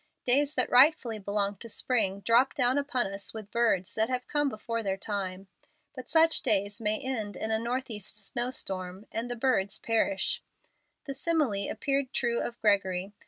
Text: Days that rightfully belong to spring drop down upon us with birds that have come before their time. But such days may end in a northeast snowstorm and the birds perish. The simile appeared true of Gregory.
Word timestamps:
Days 0.25 0.55
that 0.55 0.71
rightfully 0.71 1.19
belong 1.19 1.57
to 1.57 1.69
spring 1.69 2.21
drop 2.21 2.55
down 2.55 2.79
upon 2.79 3.05
us 3.05 3.35
with 3.35 3.51
birds 3.51 3.93
that 3.93 4.09
have 4.09 4.25
come 4.27 4.49
before 4.49 4.81
their 4.81 4.97
time. 4.97 5.47
But 5.93 6.09
such 6.09 6.41
days 6.41 6.81
may 6.81 6.97
end 6.99 7.37
in 7.37 7.51
a 7.51 7.59
northeast 7.59 8.17
snowstorm 8.27 9.05
and 9.11 9.29
the 9.29 9.35
birds 9.35 9.77
perish. 9.77 10.41
The 11.05 11.13
simile 11.13 11.69
appeared 11.69 12.13
true 12.13 12.39
of 12.39 12.59
Gregory. 12.61 13.13